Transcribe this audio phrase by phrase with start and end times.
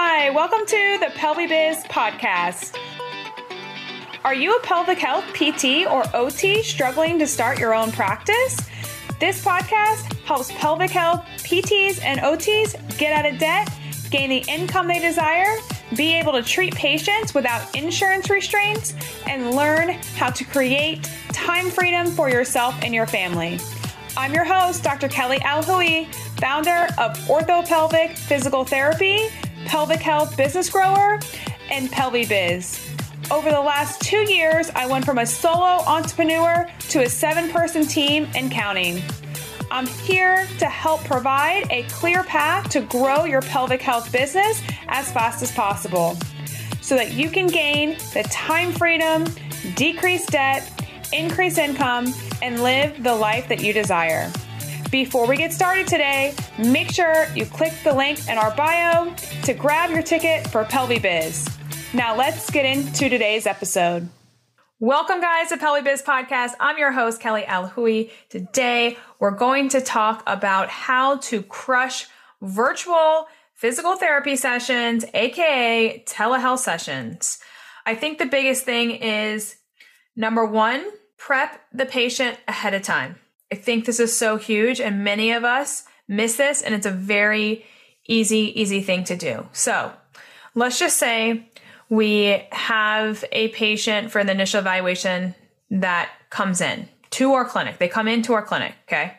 [0.00, 2.78] Hi, welcome to the PelviBiz podcast.
[4.24, 8.60] Are you a pelvic health PT or OT struggling to start your own practice?
[9.18, 13.68] This podcast helps pelvic health PTs and OTs get out of debt,
[14.08, 15.56] gain the income they desire,
[15.96, 18.94] be able to treat patients without insurance restraints,
[19.26, 23.58] and learn how to create time freedom for yourself and your family.
[24.16, 25.08] I'm your host, Dr.
[25.08, 26.06] Kelly Alhooie,
[26.38, 29.28] founder of Orthopelvic Physical Therapy,
[29.68, 31.20] Pelvic Health Business Grower,
[31.70, 33.30] and PelviBiz.
[33.30, 37.86] Over the last two years, I went from a solo entrepreneur to a seven person
[37.86, 39.02] team and counting.
[39.70, 45.12] I'm here to help provide a clear path to grow your pelvic health business as
[45.12, 46.16] fast as possible
[46.80, 49.26] so that you can gain the time freedom,
[49.74, 50.66] decrease debt,
[51.12, 54.32] increase income, and live the life that you desire.
[54.90, 59.52] Before we get started today, make sure you click the link in our bio to
[59.52, 61.92] grab your ticket for PelviBiz.
[61.92, 64.08] Now let's get into today's episode.
[64.80, 66.52] Welcome, guys, to PelviBiz Podcast.
[66.58, 68.10] I'm your host, Kelly Alhooie.
[68.30, 72.06] Today, we're going to talk about how to crush
[72.40, 77.40] virtual physical therapy sessions, aka telehealth sessions.
[77.84, 79.56] I think the biggest thing is
[80.16, 80.86] number one,
[81.18, 83.16] prep the patient ahead of time.
[83.52, 86.90] I think this is so huge, and many of us miss this, and it's a
[86.90, 87.64] very
[88.06, 89.46] easy, easy thing to do.
[89.52, 89.92] So,
[90.54, 91.48] let's just say
[91.88, 95.34] we have a patient for the initial evaluation
[95.70, 97.78] that comes in to our clinic.
[97.78, 99.14] They come into our clinic, okay?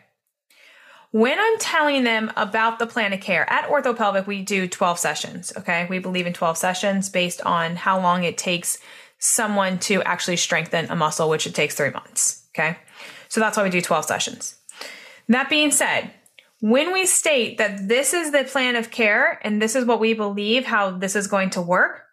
[1.11, 5.51] When I'm telling them about the plan of care at Orthopelvic, we do 12 sessions,
[5.57, 5.87] okay?
[5.89, 8.77] We believe in 12 sessions based on how long it takes
[9.17, 12.77] someone to actually strengthen a muscle, which it takes three months, okay?
[13.29, 14.55] So that's why we do 12 sessions.
[15.27, 16.11] That being said,
[16.59, 20.13] when we state that this is the plan of care and this is what we
[20.13, 22.03] believe how this is going to work,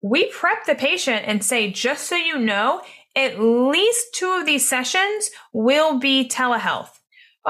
[0.00, 2.82] we prep the patient and say, just so you know,
[3.16, 6.97] at least two of these sessions will be telehealth.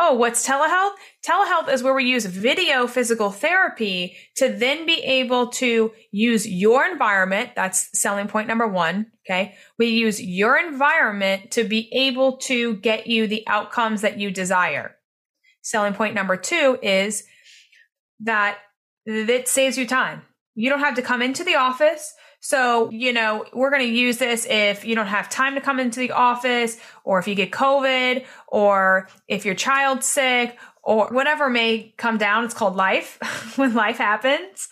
[0.00, 0.92] Oh, what's telehealth?
[1.26, 6.86] Telehealth is where we use video physical therapy to then be able to use your
[6.86, 7.50] environment.
[7.56, 9.06] That's selling point number one.
[9.26, 9.56] Okay.
[9.76, 14.94] We use your environment to be able to get you the outcomes that you desire.
[15.62, 17.24] Selling point number two is
[18.20, 18.58] that
[19.04, 20.22] it saves you time.
[20.54, 22.14] You don't have to come into the office.
[22.40, 25.80] So, you know, we're going to use this if you don't have time to come
[25.80, 31.50] into the office or if you get COVID or if your child's sick or whatever
[31.50, 32.44] may come down.
[32.44, 33.18] It's called life
[33.56, 34.68] when life happens.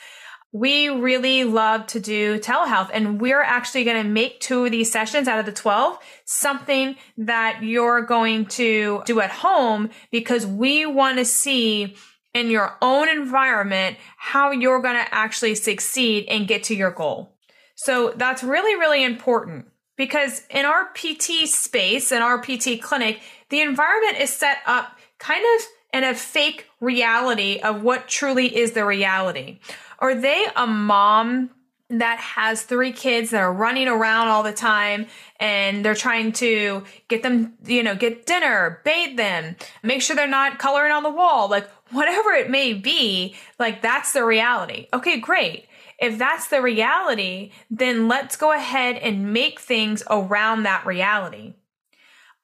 [0.53, 4.91] We really love to do telehealth and we're actually going to make two of these
[4.91, 10.87] sessions out of the 12 something that you're going to do at home because we
[10.87, 11.97] want to see
[12.33, 17.36] in your own environment how you're going to actually succeed and get to your goal.
[17.77, 19.67] So that's really, really important
[19.97, 23.21] because in our PT space, in our PT clinic,
[23.51, 28.73] the environment is set up kind of in a fake reality of what truly is
[28.73, 29.61] the reality.
[29.99, 31.51] Are they a mom
[31.89, 35.07] that has three kids that are running around all the time
[35.39, 40.27] and they're trying to get them, you know, get dinner, bathe them, make sure they're
[40.27, 44.89] not coloring on the wall, like whatever it may be, like that's the reality.
[44.93, 45.67] Okay, great.
[45.99, 51.55] If that's the reality, then let's go ahead and make things around that reality.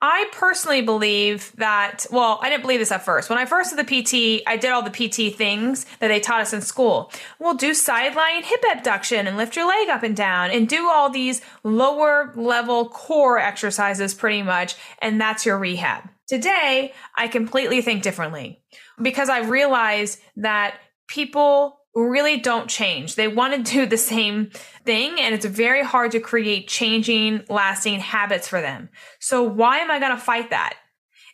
[0.04, 3.30] I personally believe that, well, I didn't believe this at first.
[3.30, 6.40] When I first did the PT, I did all the PT things that they taught
[6.40, 7.12] us in school.
[7.38, 11.08] We'll do sideline hip abduction and lift your leg up and down and do all
[11.08, 14.74] these lower level core exercises pretty much.
[15.00, 16.10] And that's your rehab.
[16.26, 18.60] Today, I completely think differently
[19.00, 23.14] because I realize that people really don't change.
[23.14, 24.50] They want to do the same
[24.84, 28.88] thing and it's very hard to create changing, lasting habits for them.
[29.20, 30.74] So why am I going to fight that?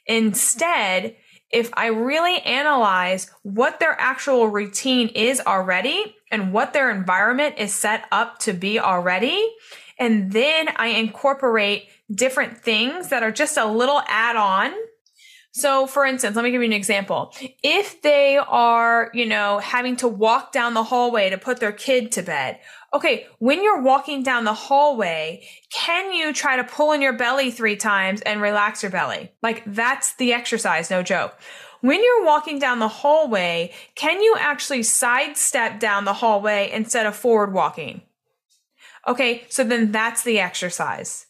[0.06, 1.16] Instead,
[1.50, 7.74] if I really analyze what their actual routine is already and what their environment is
[7.74, 9.48] set up to be already,
[9.98, 14.72] and then I incorporate different things that are just a little add on
[15.58, 17.34] so, for instance, let me give you an example.
[17.62, 22.12] If they are, you know, having to walk down the hallway to put their kid
[22.12, 22.60] to bed,
[22.94, 27.50] okay, when you're walking down the hallway, can you try to pull in your belly
[27.50, 29.32] three times and relax your belly?
[29.42, 31.36] Like, that's the exercise, no joke.
[31.80, 37.14] When you're walking down the hallway, can you actually sidestep down the hallway instead of
[37.14, 38.02] forward walking?
[39.06, 41.27] Okay, so then that's the exercise.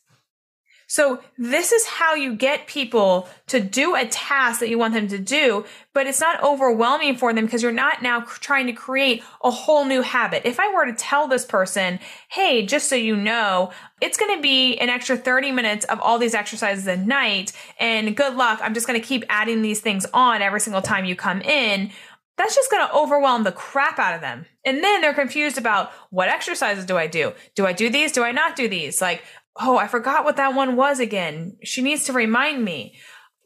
[0.91, 5.07] So this is how you get people to do a task that you want them
[5.09, 9.23] to do, but it's not overwhelming for them because you're not now trying to create
[9.45, 10.43] a whole new habit.
[10.47, 12.01] If I were to tell this person,
[12.31, 13.71] Hey, just so you know,
[14.01, 18.17] it's going to be an extra 30 minutes of all these exercises a night and
[18.17, 18.61] good luck.
[18.63, 21.91] I'm just going to keep adding these things on every single time you come in
[22.39, 24.47] that's just going to overwhelm the crap out of them.
[24.65, 27.33] And then they're confused about what exercises do I do?
[27.57, 28.13] Do I do these?
[28.13, 29.03] Do I not do these?
[29.03, 29.25] Like,
[29.61, 31.57] oh, I forgot what that one was again.
[31.63, 32.95] She needs to remind me.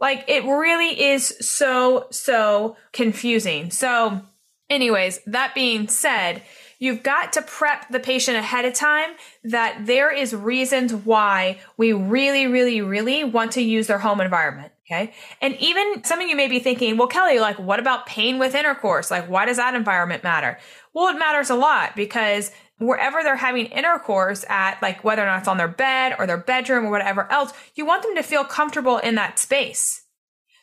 [0.00, 3.70] Like, it really is so, so confusing.
[3.70, 4.22] So,
[4.68, 6.42] anyways, that being said,
[6.78, 9.10] you've got to prep the patient ahead of time
[9.44, 14.72] that there is reasons why we really, really, really want to use their home environment.
[14.90, 15.14] Okay.
[15.40, 18.56] And even some of you may be thinking, well, Kelly, like, what about pain with
[18.56, 19.10] intercourse?
[19.10, 20.58] Like, why does that environment matter?
[20.92, 25.40] Well, it matters a lot because wherever they're having intercourse at, like whether or not
[25.40, 28.44] it's on their bed or their bedroom or whatever else, you want them to feel
[28.44, 30.02] comfortable in that space.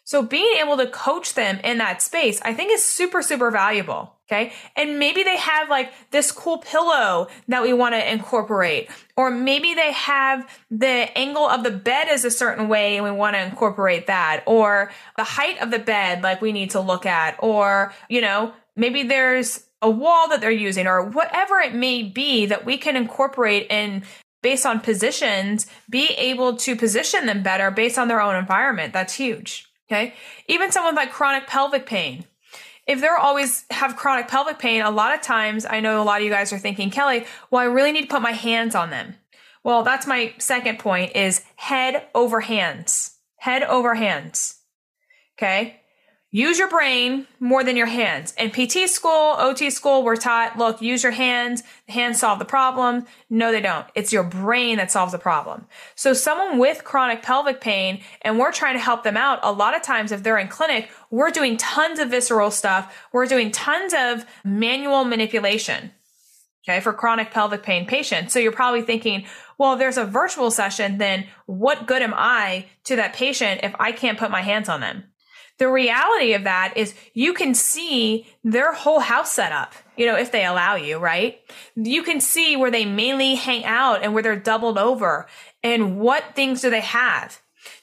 [0.10, 4.16] So being able to coach them in that space, I think is super, super valuable.
[4.26, 4.54] Okay.
[4.76, 8.90] And maybe they have like this cool pillow that we want to incorporate.
[9.16, 13.12] Or maybe they have the angle of the bed is a certain way and we
[13.12, 14.42] want to incorporate that.
[14.48, 17.38] Or the height of the bed, like we need to look at.
[17.40, 22.46] Or, you know, maybe there's a wall that they're using or whatever it may be
[22.46, 24.04] that we can incorporate and
[24.42, 28.94] based on positions, be able to position them better based on their own environment.
[28.94, 29.68] That's huge.
[29.90, 30.14] Okay.
[30.48, 32.26] Even someone like chronic pelvic pain.
[32.88, 36.22] If they're always have chronic pelvic pain, a lot of times I know a lot
[36.22, 38.90] of you guys are thinking, Kelly, well, I really need to put my hands on
[38.90, 39.16] them.
[39.64, 43.18] Well, that's my second point is head over hands.
[43.38, 44.56] Head over hands.
[45.38, 45.79] Okay.
[46.32, 48.36] Use your brain more than your hands.
[48.38, 51.64] In PT school, OT school, we're taught, look, use your hands.
[51.88, 53.08] The hands solve the problem.
[53.32, 53.88] No, they don't.
[53.96, 55.66] It's your brain that solves the problem.
[55.96, 59.76] So someone with chronic pelvic pain and we're trying to help them out, a lot
[59.76, 62.96] of times if they're in clinic, we're doing tons of visceral stuff.
[63.12, 65.92] We're doing tons of manual manipulation.
[66.64, 66.80] Okay.
[66.80, 68.34] For chronic pelvic pain patients.
[68.34, 69.26] So you're probably thinking,
[69.58, 73.92] well, there's a virtual session, then what good am I to that patient if I
[73.92, 75.06] can't put my hands on them?
[75.60, 80.32] The reality of that is you can see their whole house setup, you know, if
[80.32, 81.40] they allow you, right?
[81.76, 85.28] You can see where they mainly hang out and where they're doubled over
[85.62, 87.42] and what things do they have?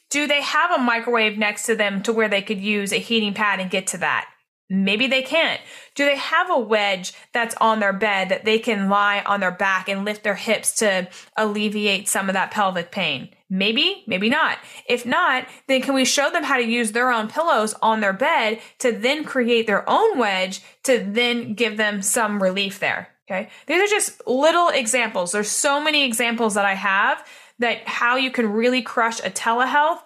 [0.08, 3.34] Do they have a microwave next to them to where they could use a heating
[3.34, 4.26] pad and get to that?
[4.70, 5.60] Maybe they can't.
[5.94, 9.52] Do they have a wedge that's on their bed that they can lie on their
[9.52, 13.28] back and lift their hips to alleviate some of that pelvic pain?
[13.48, 14.58] Maybe, maybe not.
[14.88, 18.12] If not, then can we show them how to use their own pillows on their
[18.12, 23.08] bed to then create their own wedge to then give them some relief there?
[23.30, 23.48] Okay.
[23.66, 25.32] These are just little examples.
[25.32, 27.26] There's so many examples that I have
[27.58, 30.00] that how you can really crush a telehealth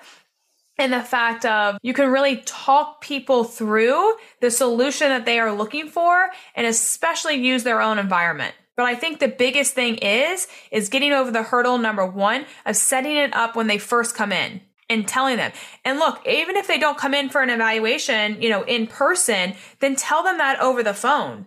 [0.78, 5.52] and the fact of you can really talk people through the solution that they are
[5.52, 8.54] looking for and especially use their own environment.
[8.81, 12.77] But I think the biggest thing is, is getting over the hurdle number one of
[12.77, 15.53] setting it up when they first come in and telling them.
[15.85, 19.53] And look, even if they don't come in for an evaluation, you know, in person,
[19.81, 21.44] then tell them that over the phone.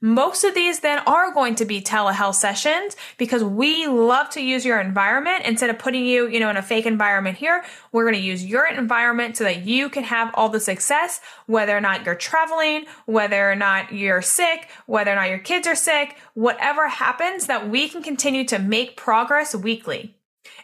[0.00, 4.64] Most of these then are going to be telehealth sessions because we love to use
[4.64, 7.64] your environment instead of putting you, you know, in a fake environment here.
[7.92, 11.74] We're going to use your environment so that you can have all the success, whether
[11.74, 15.74] or not you're traveling, whether or not you're sick, whether or not your kids are
[15.74, 20.14] sick, whatever happens that we can continue to make progress weekly.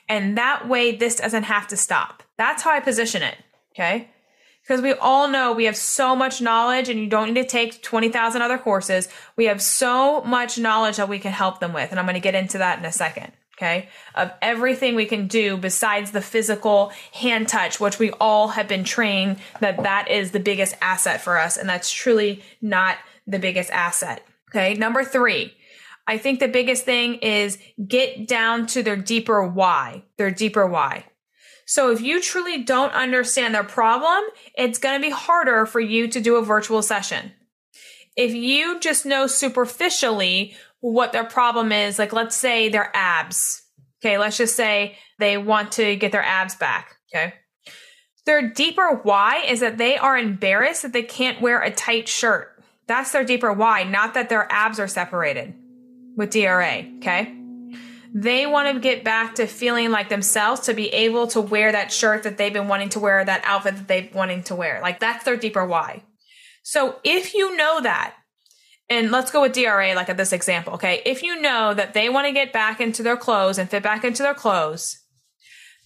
[0.09, 2.23] And that way this doesn't have to stop.
[2.37, 3.39] That's how I position it.
[3.75, 4.12] Okay
[4.63, 7.83] because we all know we have so much knowledge and you don't need to take
[7.83, 9.09] 20,000 other courses.
[9.37, 11.91] We have so much knowledge that we can help them with.
[11.91, 13.33] And I'm going to get into that in a second.
[13.59, 13.89] Okay.
[14.15, 18.83] Of everything we can do besides the physical hand touch, which we all have been
[18.83, 21.57] trained that that is the biggest asset for us.
[21.57, 24.25] And that's truly not the biggest asset.
[24.51, 24.75] Okay.
[24.75, 25.55] Number three.
[26.07, 31.05] I think the biggest thing is get down to their deeper why, their deeper why.
[31.73, 34.23] So if you truly don't understand their problem,
[34.55, 37.33] it's going to be harder for you to do a virtual session.
[38.15, 43.63] If you just know superficially what their problem is, like let's say their abs.
[44.05, 44.19] Okay.
[44.19, 46.97] Let's just say they want to get their abs back.
[47.09, 47.33] Okay.
[48.27, 52.63] Their deeper why is that they are embarrassed that they can't wear a tight shirt.
[52.87, 55.55] That's their deeper why, not that their abs are separated
[56.19, 56.85] with DRA.
[56.99, 57.35] Okay.
[58.15, 61.91] They want to get back to feeling like themselves to be able to wear that
[61.91, 64.81] shirt that they've been wanting to wear, that outfit that they've wanting to wear.
[64.83, 66.03] Like that's their deeper why.
[66.63, 68.15] So if you know that,
[68.91, 71.01] and let's go with DRA like at this example, okay?
[71.07, 74.05] If you know that they want to get back into their clothes and fit back
[74.05, 74.99] into their clothes,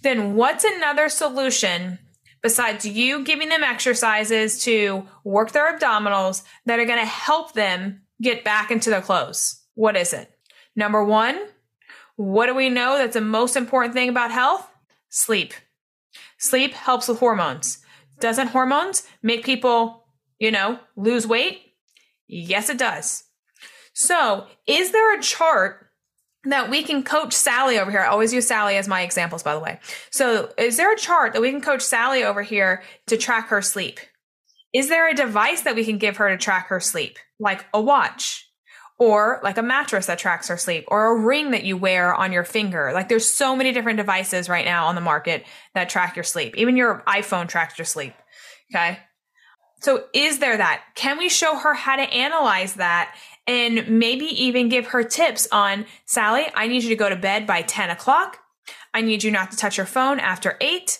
[0.03, 2.01] then what's another solution
[2.43, 8.03] besides you giving them exercises to work their abdominals that are going to help them
[8.21, 9.63] get back into their clothes?
[9.75, 10.31] What is it?
[10.75, 11.39] Number one,
[12.17, 14.69] what do we know that's the most important thing about health?
[15.09, 15.55] Sleep.
[16.39, 17.79] Sleep helps with hormones.
[18.21, 20.07] Doesn't hormones make people,
[20.39, 21.61] you know, lose weight?
[22.27, 23.25] Yes, it does.
[23.93, 25.87] So, is there a chart
[26.45, 28.01] that we can coach Sally over here?
[28.01, 29.81] I always use Sally as my examples, by the way.
[30.11, 33.63] So, is there a chart that we can coach Sally over here to track her
[33.63, 34.01] sleep?
[34.75, 37.81] Is there a device that we can give her to track her sleep, like a
[37.81, 38.46] watch?
[38.99, 42.33] Or like a mattress that tracks your sleep or a ring that you wear on
[42.33, 42.93] your finger.
[42.95, 46.57] Like there's so many different devices right now on the market that track your sleep.
[46.57, 48.15] Even your iPhone tracks your sleep.
[48.75, 48.99] Okay.
[49.81, 50.83] So is there that?
[50.95, 53.15] Can we show her how to analyze that
[53.47, 57.47] and maybe even give her tips on Sally, I need you to go to bed
[57.47, 58.39] by 10 o'clock.
[58.93, 60.99] I need you not to touch your phone after eight.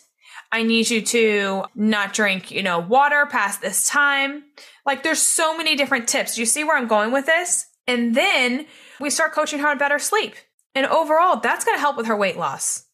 [0.53, 4.45] I need you to not drink, you know, water past this time.
[4.85, 6.39] Like there's so many different tips.
[6.39, 7.67] You see where I'm going with this?
[7.87, 8.67] And then
[9.01, 10.35] we start coaching her on better sleep.
[10.75, 12.85] And overall, that's going to help with her weight loss.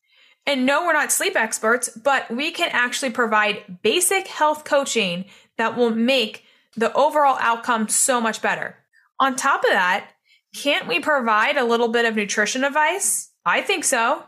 [0.47, 5.77] And no, we're not sleep experts, but we can actually provide basic health coaching that
[5.77, 6.45] will make
[6.77, 8.77] the overall outcome so much better.
[9.21, 10.09] On top of that,
[10.55, 13.31] can't we provide a little bit of nutrition advice?
[13.45, 14.25] I think so.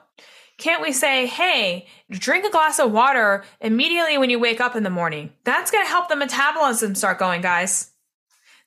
[0.56, 4.84] Can't we say, hey, drink a glass of water immediately when you wake up in
[4.84, 5.32] the morning?
[5.42, 7.90] That's going to help the metabolism start going, guys.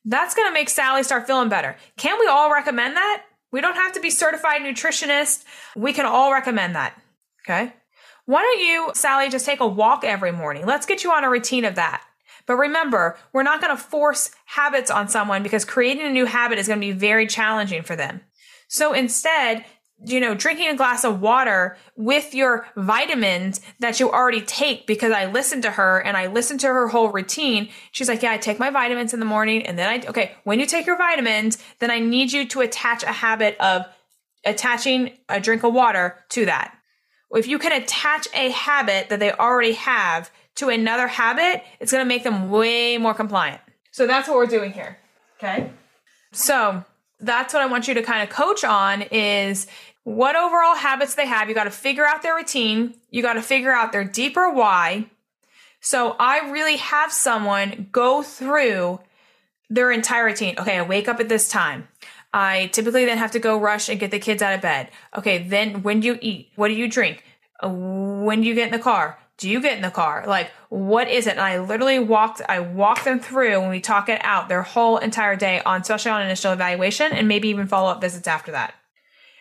[0.10, 1.76] That's going to make Sally start feeling better.
[1.98, 3.26] Can we all recommend that?
[3.52, 5.44] We don't have to be certified nutritionists.
[5.76, 7.00] We can all recommend that.
[7.44, 7.74] Okay.
[8.26, 10.66] Why don't you, Sally, just take a walk every morning?
[10.66, 12.04] Let's get you on a routine of that.
[12.46, 16.58] But remember, we're not going to force habits on someone because creating a new habit
[16.58, 18.22] is going to be very challenging for them.
[18.70, 19.66] So instead,
[20.06, 25.12] you know, drinking a glass of water with your vitamins that you already take because
[25.12, 27.70] I listened to her and I listened to her whole routine.
[27.92, 30.60] She's like, yeah, I take my vitamins in the morning and then I, okay, when
[30.60, 33.86] you take your vitamins, then I need you to attach a habit of
[34.46, 36.77] attaching a drink of water to that.
[37.32, 42.04] If you can attach a habit that they already have to another habit, it's going
[42.04, 43.62] to make them way more compliant.
[43.92, 44.98] So that's what we're doing here.
[45.38, 45.72] Okay.
[46.32, 46.86] So
[47.19, 49.67] that's what I want you to kind of coach on is
[50.03, 51.50] what overall habits they have.
[51.50, 52.95] You got to figure out their routine.
[53.09, 55.07] You got to figure out their deeper why.
[55.81, 59.00] So I really have someone go through
[59.69, 60.55] their entire routine.
[60.57, 61.88] Okay, I wake up at this time.
[62.33, 64.89] I typically then have to go rush and get the kids out of bed.
[65.17, 66.51] Okay, then when do you eat?
[66.55, 67.24] What do you drink?
[67.63, 69.17] Uh, when do you get in the car?
[69.38, 70.24] Do you get in the car?
[70.27, 71.32] Like, what is it?
[71.32, 74.98] And I literally walked, I walked them through when we talk it out their whole
[74.98, 78.74] entire day on, especially on initial evaluation and maybe even follow up visits after that.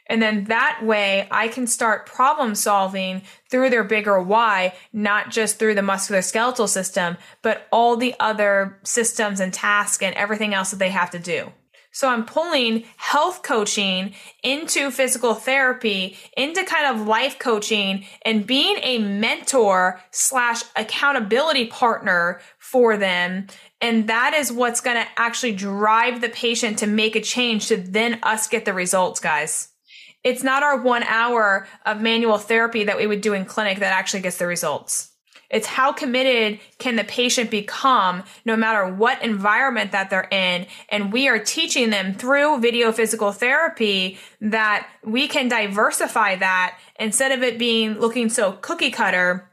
[0.08, 5.58] And then that way I can start problem solving through their bigger why, not just
[5.58, 10.78] through the musculoskeletal system, but all the other systems and tasks and everything else that
[10.78, 11.52] they have to do.
[11.96, 14.12] So I'm pulling health coaching
[14.42, 22.42] into physical therapy, into kind of life coaching and being a mentor slash accountability partner
[22.58, 23.46] for them.
[23.80, 27.78] And that is what's going to actually drive the patient to make a change to
[27.78, 29.68] then us get the results, guys.
[30.22, 33.94] It's not our one hour of manual therapy that we would do in clinic that
[33.94, 35.15] actually gets the results.
[35.50, 40.66] It's how committed can the patient become no matter what environment that they're in.
[40.88, 47.32] And we are teaching them through video physical therapy that we can diversify that instead
[47.32, 49.48] of it being looking so cookie cutter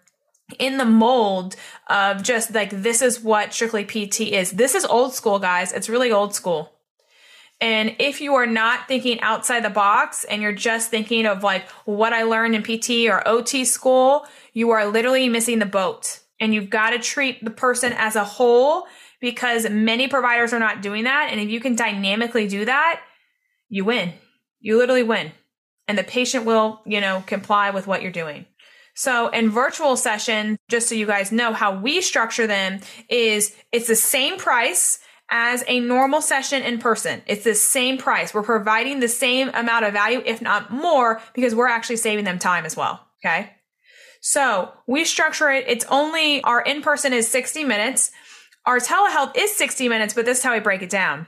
[0.59, 1.55] in the mold
[1.88, 4.51] of just like this is what strictly PT is.
[4.51, 5.71] This is old school, guys.
[5.71, 6.72] It's really old school.
[7.63, 11.70] And if you are not thinking outside the box and you're just thinking of like
[11.86, 16.20] what I learned in PT or OT school, you are literally missing the boat.
[16.41, 18.84] And you've got to treat the person as a whole
[19.22, 21.29] because many providers are not doing that.
[21.32, 23.00] And if you can dynamically do that,
[23.70, 24.12] you win.
[24.60, 25.32] You literally win.
[25.88, 28.46] And the patient will, you know, comply with what you're doing.
[28.93, 33.88] So in virtual session, just so you guys know how we structure them is it's
[33.88, 37.21] the same price as a normal session in person.
[37.25, 38.33] It's the same price.
[38.33, 42.39] We're providing the same amount of value, if not more, because we're actually saving them
[42.39, 43.05] time as well.
[43.25, 43.51] Okay.
[44.21, 45.65] So we structure it.
[45.67, 48.11] It's only our in person is 60 minutes.
[48.65, 51.27] Our telehealth is 60 minutes, but this is how we break it down.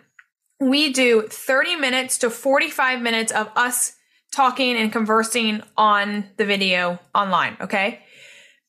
[0.60, 3.94] We do 30 minutes to 45 minutes of us
[4.32, 7.58] talking and conversing on the video online.
[7.60, 8.02] Okay.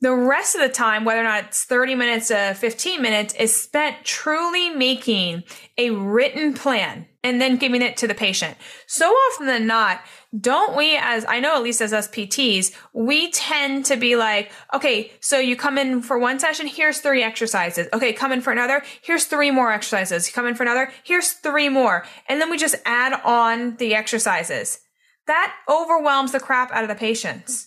[0.03, 3.59] The rest of the time, whether or not it's 30 minutes to 15 minutes, is
[3.59, 5.45] spent truly making
[5.79, 8.59] a written plan and then giving it to the patient.
[8.87, 10.03] So often than not,
[10.39, 14.53] don't we, as I know, at least as us PTs, we tend to be like,
[14.75, 17.89] okay, so you come in for one session, here's three exercises.
[17.95, 20.29] Okay, come in for another, here's three more exercises.
[20.29, 22.05] You come in for another, here's three more.
[22.29, 24.81] And then we just add on the exercises.
[25.27, 27.66] That overwhelms the crap out of the patients.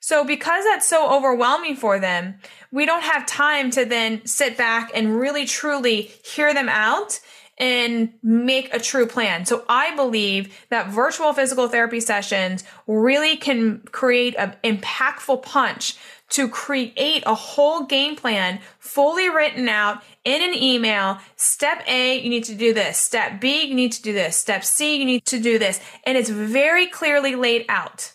[0.00, 2.36] So because that's so overwhelming for them,
[2.72, 7.20] we don't have time to then sit back and really truly hear them out
[7.58, 9.44] and make a true plan.
[9.44, 15.96] So I believe that virtual physical therapy sessions really can create an impactful punch
[16.30, 21.18] to create a whole game plan fully written out in an email.
[21.36, 22.96] Step A, you need to do this.
[22.96, 24.36] Step B, you need to do this.
[24.36, 25.80] Step C, you need to do this.
[26.04, 28.12] And it's very clearly laid out.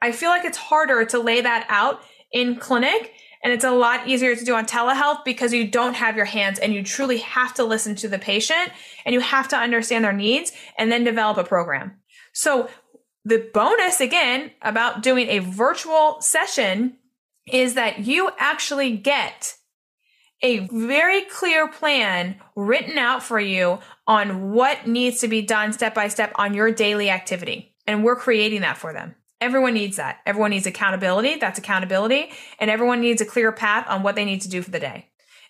[0.00, 2.02] I feel like it's harder to lay that out
[2.32, 3.12] in clinic
[3.42, 6.58] and it's a lot easier to do on telehealth because you don't have your hands
[6.58, 8.70] and you truly have to listen to the patient
[9.04, 11.98] and you have to understand their needs and then develop a program.
[12.32, 12.68] So
[13.24, 16.96] the bonus again about doing a virtual session
[17.50, 19.56] is that you actually get
[20.42, 25.94] a very clear plan written out for you on what needs to be done step
[25.94, 27.74] by step on your daily activity.
[27.86, 29.14] And we're creating that for them.
[29.40, 30.18] Everyone needs that.
[30.26, 31.36] Everyone needs accountability.
[31.36, 32.30] That's accountability.
[32.58, 35.06] And everyone needs a clear path on what they need to do for the day.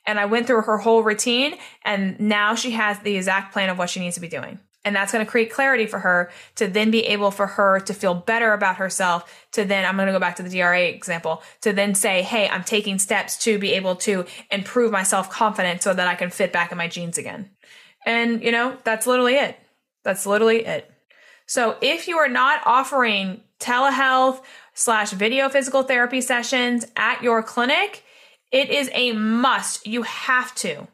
[0.07, 1.55] And I went through her whole routine
[1.85, 4.59] and now she has the exact plan of what she needs to be doing.
[4.85, 7.93] And that's going to create clarity for her to then be able for her to
[7.93, 9.47] feel better about herself.
[9.53, 12.49] To then, I'm going to go back to the DRA example, to then say, Hey,
[12.49, 16.31] I'm taking steps to be able to improve my self confidence so that I can
[16.31, 17.51] fit back in my jeans again.
[18.07, 19.59] And, you know, that's literally it.
[20.05, 20.91] That's literally it.
[21.47, 24.43] So if you are not offering telehealth
[24.75, 28.05] slash video physical therapy sessions at your clinic,
[28.53, 29.87] it is a must.
[29.87, 30.87] You have to.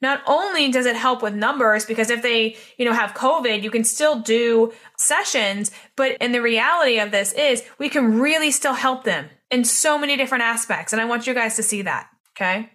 [0.00, 3.70] Not only does it help with numbers because if they, you know, have COVID, you
[3.70, 8.74] can still do sessions, but in the reality of this is we can really still
[8.74, 10.92] help them in so many different aspects.
[10.92, 12.08] And I want you guys to see that.
[12.36, 12.70] Okay.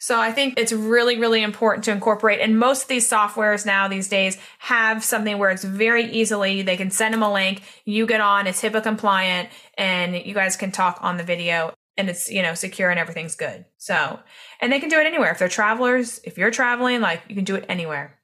[0.00, 2.40] So I think it's really, really important to incorporate.
[2.40, 6.76] And most of these softwares now these days have something where it's very easily, they
[6.76, 10.70] can send them a link, you get on, it's HIPAA compliant, and you guys can
[10.70, 13.64] talk on the video and it's, you know, secure and everything's good.
[13.76, 14.20] So,
[14.60, 15.32] and they can do it anywhere.
[15.32, 18.16] If they're travelers, if you're traveling, like you can do it anywhere.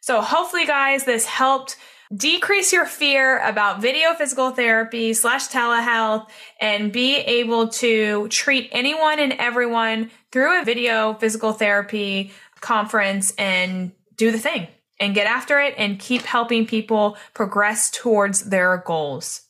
[0.00, 1.76] So hopefully guys, this helped
[2.14, 6.28] decrease your fear about video physical therapy slash telehealth
[6.60, 13.92] and be able to treat anyone and everyone through a video physical therapy conference and
[14.16, 14.66] do the thing
[15.00, 19.42] and get after it and keep helping people progress towards their goals.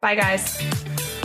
[0.00, 0.60] Bye, guys.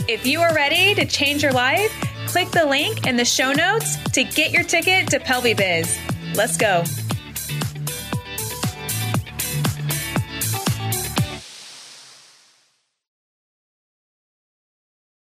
[0.08, 1.92] If you are ready to change your life,
[2.26, 6.36] click the link in the show notes to get your ticket to PelviBiz.
[6.36, 6.84] Let's go.